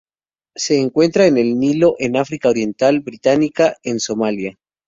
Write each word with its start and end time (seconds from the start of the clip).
Se 0.55 0.81
encuentra 0.81 1.27
en 1.27 1.37
el 1.37 1.59
Nilo 1.59 1.93
en 1.99 2.17
África 2.17 2.49
Oriental 2.49 3.01
Británica 3.01 3.77
en 3.83 3.99
Somalia. 3.99 4.57